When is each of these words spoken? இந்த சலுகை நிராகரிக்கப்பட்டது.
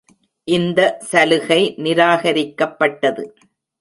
இந்த 0.47 0.79
சலுகை 1.01 1.59
நிராகரிக்கப்பட்டது. 1.77 3.25